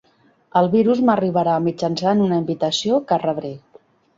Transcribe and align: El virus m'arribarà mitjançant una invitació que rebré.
El 0.61 0.69
virus 0.75 1.01
m'arribarà 1.09 1.59
mitjançant 1.67 2.25
una 2.29 2.41
invitació 2.45 2.99
que 3.13 3.21
rebré. 3.29 3.53